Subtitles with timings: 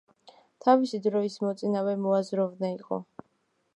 [0.65, 3.01] თავისი დროის მოწინავე მოაზროვნე იყო.